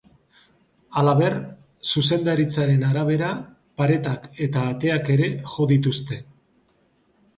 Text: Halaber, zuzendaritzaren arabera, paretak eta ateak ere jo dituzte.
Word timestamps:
Halaber, 1.01 1.35
zuzendaritzaren 1.91 2.87
arabera, 2.89 3.29
paretak 3.83 4.27
eta 4.49 4.67
ateak 4.73 5.13
ere 5.17 5.33
jo 5.53 5.69
dituzte. 5.77 6.23